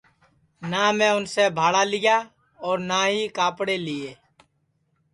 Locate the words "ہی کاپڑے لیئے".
3.11-4.11